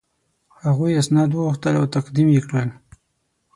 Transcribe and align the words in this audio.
هغوی 0.65 0.91
اسناد 1.01 1.29
وغوښتل 1.33 1.73
او 1.79 1.85
تقدیم 1.95 2.27
یې 2.35 2.41
کړل. 2.47 2.69